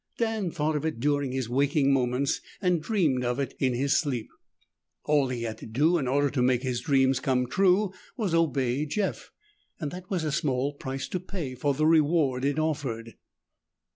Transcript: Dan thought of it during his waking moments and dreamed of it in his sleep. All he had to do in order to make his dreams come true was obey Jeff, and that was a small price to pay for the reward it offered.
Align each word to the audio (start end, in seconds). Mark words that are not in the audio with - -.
Dan 0.17 0.49
thought 0.49 0.75
of 0.75 0.83
it 0.83 0.99
during 0.99 1.31
his 1.31 1.47
waking 1.47 1.93
moments 1.93 2.41
and 2.59 2.81
dreamed 2.81 3.23
of 3.23 3.37
it 3.39 3.53
in 3.59 3.75
his 3.75 3.95
sleep. 3.95 4.29
All 5.05 5.27
he 5.27 5.43
had 5.43 5.59
to 5.59 5.67
do 5.67 5.99
in 5.99 6.07
order 6.07 6.31
to 6.31 6.41
make 6.41 6.63
his 6.63 6.81
dreams 6.81 7.19
come 7.19 7.45
true 7.45 7.93
was 8.17 8.33
obey 8.33 8.87
Jeff, 8.87 9.31
and 9.79 9.91
that 9.91 10.09
was 10.09 10.23
a 10.23 10.31
small 10.31 10.73
price 10.73 11.07
to 11.09 11.19
pay 11.19 11.53
for 11.53 11.75
the 11.75 11.85
reward 11.85 12.43
it 12.43 12.57
offered. 12.57 13.13